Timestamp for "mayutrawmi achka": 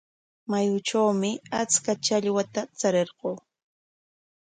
0.49-1.91